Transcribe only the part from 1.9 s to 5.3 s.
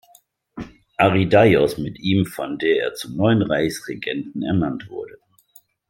ihm, von der er zum neuen Reichsregenten ernannt wurde.